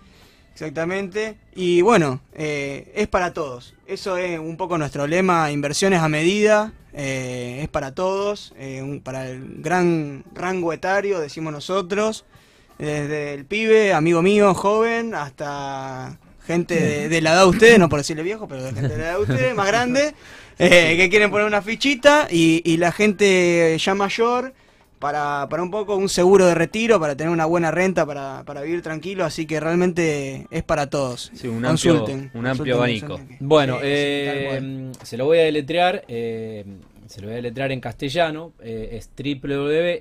[0.54, 1.36] exactamente.
[1.54, 3.74] Y bueno, eh, es para todos.
[3.86, 8.54] Eso es un poco nuestro lema, inversiones a medida, eh, es para todos,
[9.04, 12.24] para el gran rango etario, decimos nosotros.
[12.78, 16.16] Desde el pibe, amigo mío, joven, hasta
[16.48, 19.04] gente de, la edad de ustedes, no por decirle viejo, pero de gente de la
[19.04, 20.14] edad de ustedes, más grande,
[20.58, 24.54] eh, que quieren poner una fichita y, la gente ya mayor
[24.98, 28.62] para, para, un poco un seguro de retiro, para tener una buena renta, para, para
[28.62, 31.30] vivir tranquilo, así que realmente es para todos.
[31.34, 33.20] Sí, un amplio, un amplio abanico.
[33.40, 36.64] Bueno, eh, se lo voy a deletrear, eh,
[37.06, 40.00] se lo voy a deletrear en castellano, es www.c-u-s-t-o-m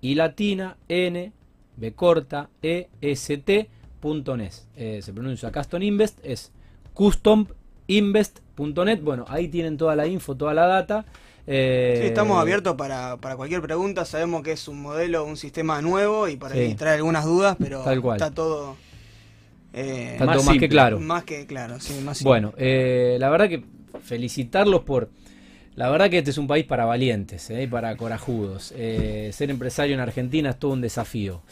[0.00, 1.32] y latina n
[1.76, 3.68] B corta E S T
[4.76, 6.52] eh, se pronuncia Custom Invest, es
[6.92, 9.00] custominvest.net.
[9.02, 11.06] Bueno, ahí tienen toda la info, toda la data.
[11.46, 14.04] Eh, sí, estamos abiertos para, cualquier pregunta.
[14.04, 16.74] Sabemos que es un modelo, un sistema nuevo y para sí.
[16.74, 17.82] traer algunas dudas, pero
[18.12, 18.76] está todo.
[19.72, 21.00] Eh, está más, todo más que claro.
[21.00, 23.64] Más que claro, sí, más Bueno, eh, la verdad que
[24.02, 25.08] felicitarlos por
[25.76, 27.66] la verdad que este es un país para valientes ¿eh?
[27.68, 28.72] para corajudos.
[28.76, 31.42] Eh, ser empresario en Argentina es todo un desafío.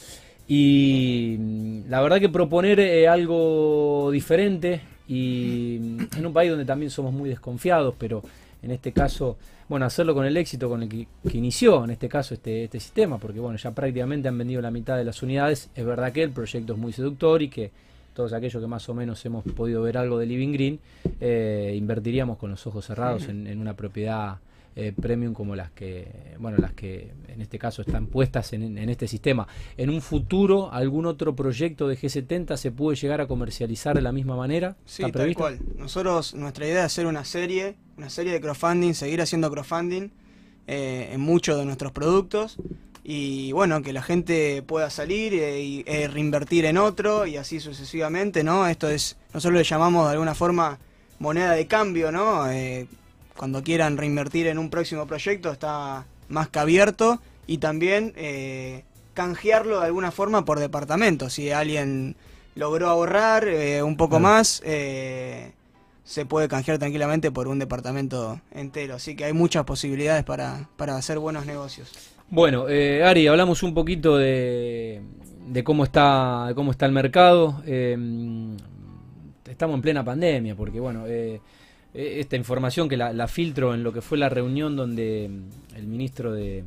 [0.47, 6.65] Y mm, la verdad que proponer eh, algo diferente y mm, en un país donde
[6.65, 8.23] también somos muy desconfiados, pero
[8.63, 12.35] en este caso, bueno, hacerlo con el éxito con el que, inició, en este caso,
[12.35, 15.69] este, este sistema, porque bueno, ya prácticamente han vendido la mitad de las unidades.
[15.75, 17.73] Es verdad que el proyecto es muy seductor y que
[18.15, 20.81] todos aquellos que más o menos hemos podido ver algo de Living Green,
[21.21, 24.39] eh, invertiríamos con los ojos cerrados en, una propiedad
[24.75, 29.07] eh, premium como las que, bueno, las que en este caso están puestas en, este
[29.09, 29.47] sistema.
[29.77, 34.13] En un futuro, algún otro proyecto de G70 se puede llegar a comercializar de la
[34.13, 34.77] misma manera.
[34.85, 35.59] Sí, tal cual.
[35.77, 40.11] Nosotros, nuestra idea es hacer una serie, una serie de crowdfunding, seguir haciendo crowdfunding
[40.67, 42.59] eh, en muchos de nuestros productos
[43.05, 48.69] y bueno, que la gente pueda salir y, reinvertir en otro y así sucesivamente, ¿no?
[48.69, 50.79] Esto es, nosotros le llamamos de alguna forma
[51.19, 52.51] moneda de cambio, ¿no?
[52.51, 52.87] Eh,
[53.37, 58.85] cuando quieran reinvertir en un próximo proyecto está más que abierto y también eh,
[59.15, 61.29] canjearlo de alguna forma por departamento.
[61.29, 62.15] Si alguien
[62.55, 64.63] logró ahorrar eh, un poco más,
[66.05, 68.97] se puede canjear tranquilamente por un departamento entero.
[68.97, 72.12] Así que hay muchas posibilidades para, para hacer buenos negocios.
[72.33, 75.03] Bueno, eh, Ari, hablamos un poquito de,
[75.65, 77.63] cómo está cómo está el mercado.
[77.67, 77.95] Eh,
[79.51, 81.43] estamos en plena pandemia, porque bueno, eh,
[81.93, 85.31] esta información que la, filtro en lo que fue la reunión donde
[85.77, 86.65] el ministro de,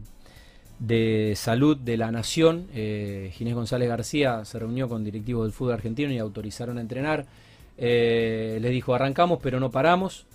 [1.35, 6.19] Salud de la Nación, Ginés González García, se reunió con directivos del fútbol argentino y
[6.19, 7.25] autorizaron a entrenar.
[7.75, 10.27] les dijo, arrancamos pero no paramos.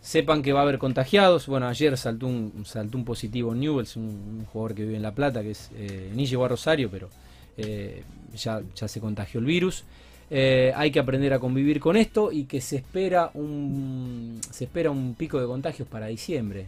[0.00, 1.46] Sepan que va a haber contagiados.
[1.46, 5.12] Bueno, ayer saltó un, saltó un positivo Newells, un, un jugador que vive en La
[5.12, 7.10] Plata, que es, eh, ni llegó a Rosario, pero
[7.58, 8.02] eh,
[8.34, 9.84] ya, ya se contagió el virus.
[10.30, 14.90] Eh, hay que aprender a convivir con esto y que se espera un, se espera
[14.90, 16.66] un pico de contagios para diciembre.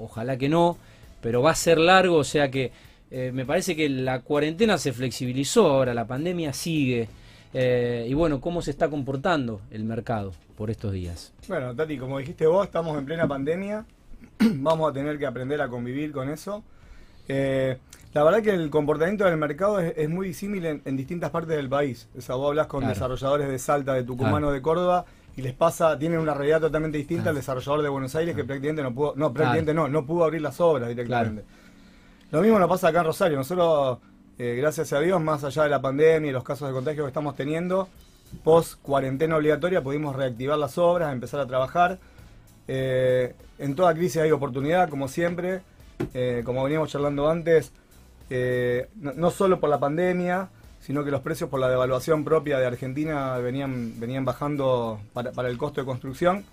[0.00, 0.78] ojalá que no,
[1.20, 2.70] pero va a ser largo, o sea que
[3.10, 7.08] me parece que la cuarentena se flexibilizó, ahora la pandemia sigue.
[7.54, 10.32] Y bueno, ¿cómo se está comportando el mercado?
[10.56, 11.32] por estos días.
[11.48, 13.84] Bueno, Tati, como dijiste vos, estamos en plena pandemia.
[14.38, 16.62] vamos a tener que aprender a convivir con eso.
[17.28, 17.78] Eh,
[18.12, 22.08] la verdad que el comportamiento del mercado es, muy disímil en, distintas partes del país.
[22.16, 25.04] O sea, vos hablas con desarrolladores de Salta, de Tucumán o de Córdoba
[25.36, 28.84] y les pasa, tienen una realidad totalmente distinta al desarrollador de Buenos Aires que prácticamente
[28.84, 31.44] no pudo, no, prácticamente no, no pudo abrir las obras directamente.
[32.30, 33.36] Lo mismo nos pasa acá en Rosario.
[33.36, 33.98] Nosotros,
[34.36, 37.08] eh, gracias a Dios, más allá de la pandemia y los casos de contagio que
[37.08, 37.88] estamos teniendo,
[38.42, 42.00] post cuarentena obligatoria pudimos reactivar las obras, empezar a trabajar.
[42.66, 45.62] Eh, en toda crisis hay oportunidad, como siempre.
[46.14, 47.70] Eh, como veníamos charlando antes,
[48.96, 50.48] no, solo por la pandemia,
[50.80, 55.56] sino que los precios por la devaluación propia de Argentina venían, venían bajando para, el
[55.56, 56.44] costo de construcción,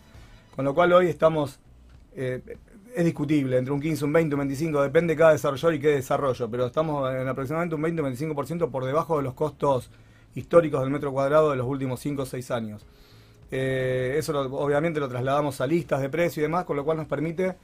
[0.56, 1.60] con lo cual hoy estamos,
[2.96, 5.88] es discutible, entre un 15, un 20, un 25, depende de cada desarrollador y qué
[5.90, 9.90] desarrollo, pero estamos en aproximadamente un 20 un 25% por debajo de los costos
[10.36, 12.86] históricos del metro cuadrado de los últimos 5 o 6 años.
[13.54, 17.08] Eh, eso obviamente lo trasladamos a listas de precio y demás, con lo cual nos
[17.08, 17.56] permite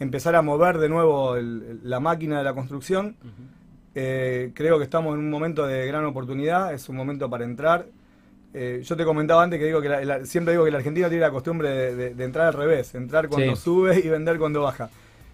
[0.00, 3.16] empezar a mover de nuevo la máquina de la construcción.
[3.94, 7.86] Eh, creo que estamos en un momento de gran oportunidad, es un momento para entrar.
[8.54, 11.30] Eh, yo te comentaba antes que digo que siempre digo que la Argentina tiene la
[11.30, 14.90] costumbre de, entrar al revés, entrar cuando sube y vender cuando baja.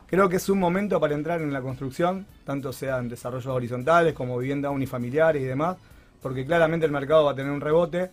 [0.07, 4.39] Creo que es un momento para entrar en la construcción, tanto sean desarrollos horizontales como
[4.39, 5.77] viviendas unifamiliares y demás,
[6.23, 8.11] porque claramente el mercado va a tener un rebote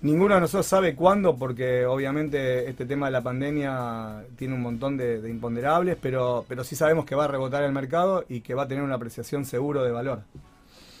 [0.00, 4.96] Ninguno de nosotros sabe cuándo, porque obviamente este tema de la pandemia tiene un montón
[4.96, 8.62] de, imponderables, pero, pero sí sabemos que va a rebotar el mercado y que va
[8.62, 10.20] a tener una apreciación seguro de valor.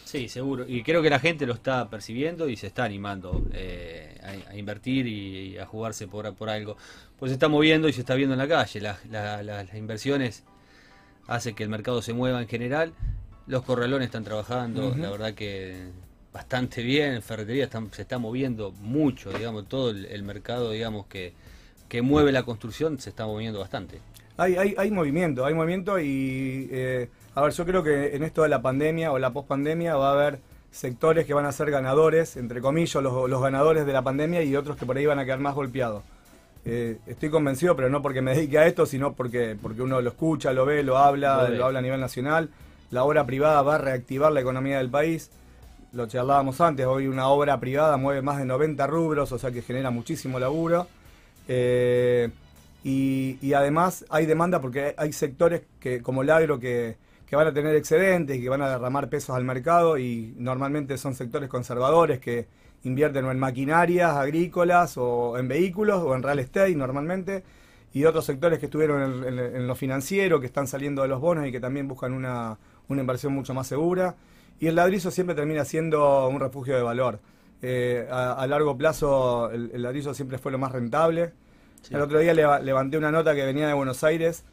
[0.08, 0.64] Sí, seguro.
[0.66, 4.18] Y creo que la gente lo está percibiendo y se está animando eh,
[4.48, 6.78] a, invertir y, a jugarse por, por algo.
[7.18, 8.80] Pues se está moviendo y se está viendo en la calle.
[8.80, 10.44] las inversiones
[11.26, 12.94] hacen que el mercado se mueva en general.
[13.46, 14.94] Los corralones están trabajando.
[14.96, 15.90] La verdad que
[16.32, 21.34] bastante bien, en ferretería se está moviendo mucho, digamos, todo el, mercado, digamos, que,
[21.86, 24.00] que, mueve la construcción se está moviendo bastante.
[24.38, 28.42] Hay, hay, hay movimiento, hay movimiento y, eh, a ver, yo creo que en esto
[28.42, 32.36] de la pandemia o la pospandemia va a haber sectores que van a ser ganadores,
[32.36, 35.24] entre comillas, los, los ganadores de la pandemia y otros que por ahí van a
[35.24, 36.02] quedar más golpeados.
[36.64, 40.10] Eh, estoy convencido, pero no porque me dedique a esto, sino porque, porque uno lo
[40.10, 42.50] escucha, lo ve, lo habla, lo habla a nivel nacional.
[42.90, 45.30] La obra privada va a reactivar la economía del país
[45.92, 49.62] lo charlábamos antes, hoy una obra privada mueve más de 90 rubros, o sea que
[49.62, 50.86] genera muchísimo laburo.
[51.48, 52.28] Eh,
[52.84, 56.96] y, además hay demanda porque hay sectores que, como el agro que,
[57.36, 61.14] van a tener excedentes y que van a derramar pesos al mercado y normalmente son
[61.14, 62.46] sectores conservadores que
[62.84, 67.42] invierten en maquinarias agrícolas o en vehículos o en real estate normalmente
[67.92, 71.52] y otros sectores que estuvieron en, lo financiero, que están saliendo de los bonos y
[71.52, 74.14] que también buscan una, una inversión mucho más segura.
[74.60, 77.20] Y el ladrillo siempre termina siendo un refugio de valor.
[77.60, 81.32] Eh, a, largo plazo el, ladrillo siempre fue lo más rentable.
[81.90, 84.44] El otro día levanté una nota que venía de Buenos Aires,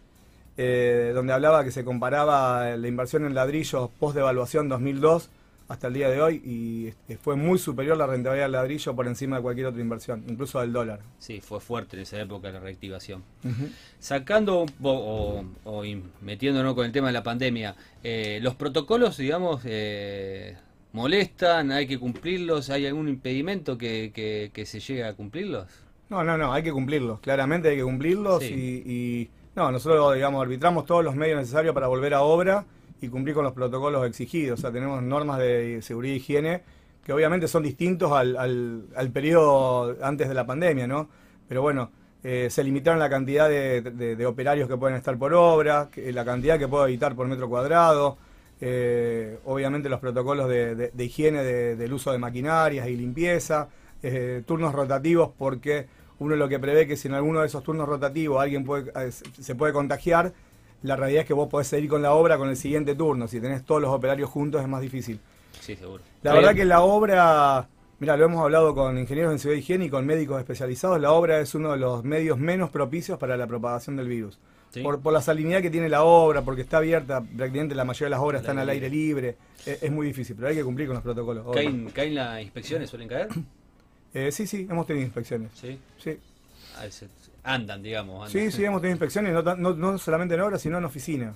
[0.57, 5.29] eh, donde hablaba que se comparaba la inversión en ladrillos post-devaluación 2002
[5.67, 9.37] hasta el día de hoy y fue muy superior la rentabilidad del ladrillo por encima
[9.37, 10.99] de cualquier otra inversión, incluso del dólar.
[11.17, 13.23] Sí, fue fuerte en esa época la reactivación.
[13.99, 15.83] Sacando o, o,
[16.21, 20.55] metiéndonos con el tema de la pandemia, eh, los protocolos, digamos, eh,
[20.93, 24.11] molestan, hay que cumplirlos, hay algún impedimento que,
[24.53, 25.67] que, se llegue a cumplirlos.
[26.09, 30.41] No, no, no, hay que cumplirlos, claramente hay que cumplirlos y, y no, nosotros digamos
[30.41, 32.65] arbitramos todos los medios necesarios para volver a obra
[33.01, 34.59] y cumplir con los protocolos exigidos.
[34.59, 36.63] O sea, tenemos normas de seguridad e higiene
[37.05, 38.35] que obviamente son distintos al,
[38.95, 41.07] al, periodo antes de la pandemia, ¿no?
[41.47, 41.91] Pero bueno,
[42.23, 46.67] eh, se limitaron la cantidad de, operarios que pueden estar por obra, la cantidad que
[46.67, 48.17] puede evitar por metro cuadrado,
[48.59, 53.69] eh, obviamente los protocolos de, higiene del uso de maquinarias y limpieza,
[54.01, 55.85] eh, turnos rotativos porque
[56.19, 59.55] uno lo que prevé que si en alguno de esos turnos rotativos alguien puede, se
[59.55, 60.33] puede contagiar,
[60.83, 63.27] la realidad es que vos podés seguir con la obra con el siguiente turno.
[63.27, 65.19] Si tenés todos los operarios juntos es más difícil.
[65.59, 66.03] Sí, seguro.
[66.21, 67.67] La verdad que la obra,
[67.99, 71.39] mira, lo hemos hablado con ingenieros en seguridad higiene y con médicos especializados, la obra
[71.39, 74.37] es uno de los medios menos propicios para la propagación del virus.
[74.83, 78.09] Por, por, la salinidad que tiene la obra, porque está abierta, prácticamente la mayoría de
[78.09, 81.03] las obras están al aire libre, es, muy difícil, pero hay que cumplir con los
[81.03, 81.45] protocolos.
[81.53, 82.89] ¿Caen, ¿caen las inspecciones?
[82.89, 83.29] ¿Suelen caer?
[84.15, 85.51] Eh, sí, sí, hemos tenido inspecciones.
[85.53, 85.77] Sí.
[85.97, 86.17] Sí.
[86.77, 88.31] Ah, andan, digamos.
[88.31, 91.35] Sí, sí, hemos tenido inspecciones, no, solamente en obra, sino en oficina.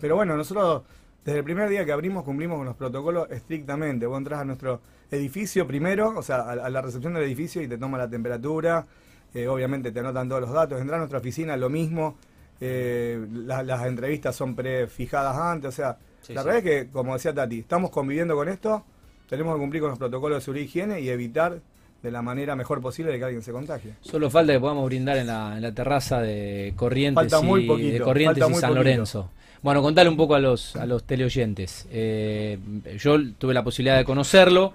[0.00, 0.82] Pero bueno, nosotros
[1.24, 4.06] desde el primer día que abrimos cumplimos con los protocolos estrictamente.
[4.06, 7.78] Vos entras a nuestro edificio primero, o sea, a, la recepción del edificio y te
[7.78, 8.86] toma la temperatura,
[9.32, 10.80] eh, obviamente te anotan todos los datos.
[10.80, 12.16] Entras a nuestra oficina, lo mismo.
[12.60, 17.58] Eh, las entrevistas son prefijadas antes, o sea, la verdad es que, como decía Tati,
[17.58, 18.84] estamos conviviendo con esto,
[19.28, 21.60] tenemos que cumplir con los protocolos de seguridad y higiene y evitar
[22.04, 23.94] de la manera mejor posible de que alguien se contagie.
[24.02, 27.32] Solo falta que podamos brindar en la, en la terraza de Corrientes
[27.78, 29.30] y, de Corrientes y San Lorenzo.
[29.62, 31.88] Bueno, contale un poco a los, a los teleoyentes.
[31.90, 32.58] Eh,
[32.98, 34.74] yo tuve la posibilidad de conocerlo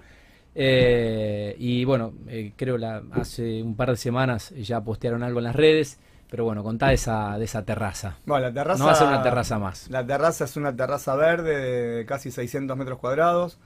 [0.56, 5.46] eh, y bueno, eh, creo la, hace un par de semanas ya postearon algo en
[5.46, 6.00] las redes.
[6.32, 8.18] Pero bueno, contá de esa, de esa terraza.
[8.26, 8.80] Bueno, la terraza.
[8.80, 9.88] No va a ser una terraza más.
[9.90, 13.60] La terraza es una terraza verde de casi 600 metros cuadrados.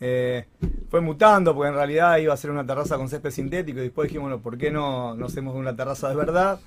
[0.00, 0.46] Eh,
[0.90, 4.08] fue mutando porque en realidad iba a ser una terraza con césped sintético y después
[4.08, 6.60] dijimos, bueno, ¿por qué no, no hacemos una terraza de verdad?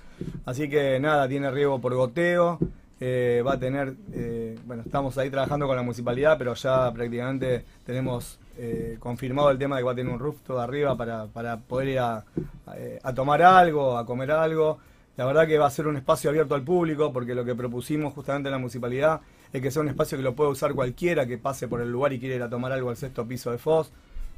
[0.46, 2.60] Así que nada, tiene riego por goteo,
[3.00, 7.66] eh, va a tener, eh, bueno, estamos ahí trabajando con la municipalidad, pero ya prácticamente
[7.86, 8.40] tenemos
[9.00, 11.88] confirmado el tema de que va a tener un roof todo arriba para, para poder
[11.88, 12.24] ir a,
[13.02, 14.78] a tomar algo, a comer algo.
[15.18, 18.14] La verdad que va a ser un espacio abierto al público porque lo que propusimos
[18.14, 19.22] justamente en la municipalidad
[19.54, 22.12] es que sea un espacio que lo pueda usar cualquiera que pase por el lugar
[22.12, 23.92] y quiera ir a tomar algo al sexto piso de FOS.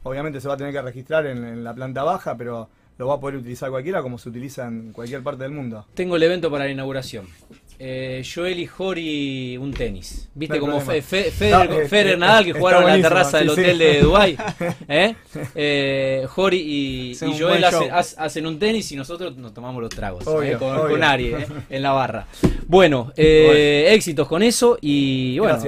[0.04, 3.20] Obviamente se va a tener que registrar en, la planta baja, pero lo va a
[3.20, 5.86] poder utilizar cualquiera como se utiliza en cualquier parte del mundo.
[5.94, 7.28] Tengo el evento para la inauguración.
[7.78, 10.30] Eh, Joel y Jori un tenis.
[10.34, 14.38] ¿Viste como Fe, Federer, eh, Nadal que jugaron en la terraza del hotel de Dubai?
[14.88, 15.16] ¿Eh?
[15.56, 21.04] eh Jori y, Joel hacen, un tenis y nosotros nos tomamos los tragos con, con,
[21.04, 21.34] Ari
[21.70, 22.28] en la barra.
[22.68, 25.60] Bueno, éxitos con eso y bueno,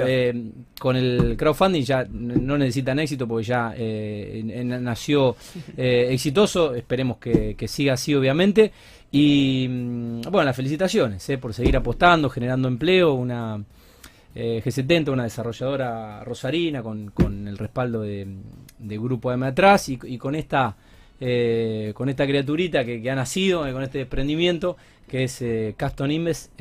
[0.79, 5.35] con el crowdfunding ya no necesitan éxito porque ya nació
[5.75, 6.73] exitoso.
[6.73, 8.71] Esperemos que, que siga así, obviamente.
[9.11, 13.63] Y mm, bueno, las felicitaciones eh, por seguir apostando, generando empleo, una
[14.35, 18.27] eh, G70, una desarrolladora rosarina con, con el respaldo de,
[18.79, 20.75] Grupo M atrás y, con esta
[21.19, 25.43] eh, con esta criaturita que, ha nacido, con este desprendimiento que es
[25.77, 26.51] Caston Inves.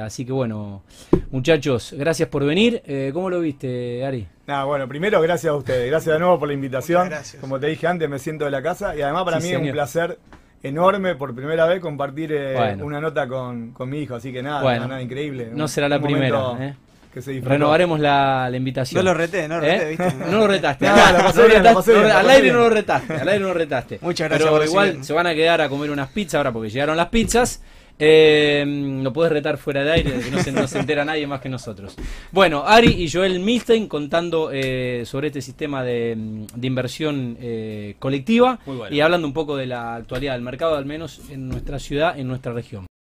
[0.00, 0.84] así que bueno,
[1.30, 2.82] muchachos, gracias por venir.
[3.12, 4.26] ¿Cómo lo viste, Ari?
[4.46, 7.10] Nada, bueno, primero gracias a ustedes, gracias de nuevo por la invitación.
[7.40, 9.70] Como te dije antes, me siento de la casa y además para mí es un
[9.72, 10.18] placer
[10.66, 15.02] enorme por primera vez compartir eh, una nota con, mi hijo, así que nada, nada
[15.02, 15.50] increíble.
[15.52, 16.52] No será la primera.
[16.60, 16.74] ¿eh?
[17.16, 19.02] Renovaremos la, invitación.
[19.02, 19.98] No lo reté, no lo reté, ¿Eh?
[20.30, 20.86] No lo retaste.
[20.88, 23.98] al aire no lo retaste, al aire no lo retaste.
[24.02, 24.50] Muchas gracias.
[24.50, 27.62] Pero igual se van a quedar a comer unas pizzas ahora porque llegaron las pizzas.
[27.98, 28.64] Eh,
[29.02, 31.48] lo puedes retar fuera de aire, que no se, no se, entera nadie más que
[31.48, 31.96] nosotros.
[32.30, 38.58] Bueno, Ari y Joel Milstein contando eh, sobre este sistema de, de inversión eh, colectiva
[38.90, 42.28] y hablando un poco de la actualidad del mercado, al menos en nuestra ciudad, en
[42.28, 42.86] nuestra región.